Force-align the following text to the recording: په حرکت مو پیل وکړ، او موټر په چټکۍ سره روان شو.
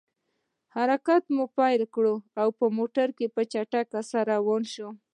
په 0.69 0.69
حرکت 0.77 1.23
مو 1.35 1.45
پیل 1.57 1.79
وکړ، 1.87 2.05
او 2.41 2.47
موټر 2.77 3.07
په 3.35 3.41
چټکۍ 3.51 4.01
سره 4.11 4.29
روان 4.33 4.63
شو. 4.73 4.87